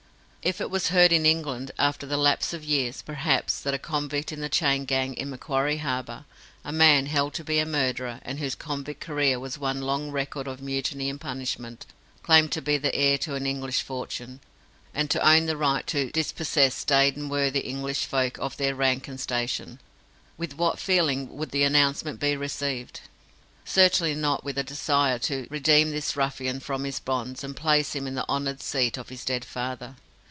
If 0.43 0.59
it 0.59 0.71
was 0.71 0.87
heard 0.87 1.11
in 1.11 1.23
England 1.23 1.69
after 1.77 2.07
the 2.07 2.17
lapse 2.17 2.51
of 2.51 2.63
years, 2.63 3.03
perhaps 3.03 3.59
that 3.59 3.75
a 3.75 3.77
convict 3.77 4.31
in 4.31 4.41
the 4.41 4.49
chain 4.49 4.85
gang 4.85 5.13
in 5.13 5.29
Macquarie 5.29 5.77
Harbour 5.85 6.25
a 6.65 6.71
man 6.71 7.05
held 7.05 7.35
to 7.35 7.43
be 7.43 7.59
a 7.59 7.63
murderer, 7.67 8.19
and 8.23 8.39
whose 8.39 8.55
convict 8.55 9.01
career 9.01 9.39
was 9.39 9.59
one 9.59 9.83
long 9.83 10.09
record 10.09 10.47
of 10.47 10.59
mutiny 10.59 11.11
and 11.11 11.21
punishment 11.21 11.85
claimed 12.23 12.51
to 12.53 12.61
be 12.63 12.79
the 12.79 12.95
heir 12.95 13.19
to 13.19 13.35
an 13.35 13.45
English 13.45 13.83
fortune, 13.83 14.39
and 14.95 15.11
to 15.11 15.21
own 15.23 15.45
the 15.45 15.55
right 15.55 15.85
to 15.85 16.09
dispossess 16.09 16.73
staid 16.73 17.15
and 17.15 17.29
worthy 17.29 17.59
English 17.59 18.05
folk 18.07 18.39
of 18.39 18.57
their 18.57 18.73
rank 18.73 19.07
and 19.07 19.19
station, 19.19 19.79
with 20.39 20.53
what 20.57 20.79
feeling 20.79 21.37
would 21.37 21.51
the 21.51 21.61
announcement 21.63 22.19
be 22.19 22.35
received? 22.35 23.01
Certainly 23.63 24.15
not 24.15 24.43
with 24.43 24.57
a 24.57 24.63
desire 24.63 25.19
to 25.19 25.45
redeem 25.51 25.91
this 25.91 26.15
ruffian 26.15 26.59
from 26.59 26.83
his 26.83 26.99
bonds 26.99 27.43
and 27.43 27.55
place 27.55 27.93
him 27.93 28.07
in 28.07 28.15
the 28.15 28.27
honoured 28.27 28.63
seat 28.63 28.97
of 28.97 29.09
his 29.09 29.23
dead 29.23 29.45
father. 29.45 29.97